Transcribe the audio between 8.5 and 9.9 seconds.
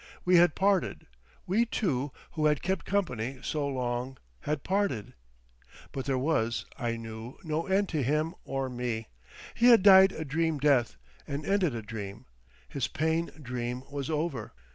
me. He had